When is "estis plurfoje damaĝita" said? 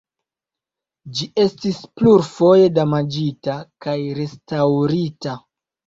1.43-3.61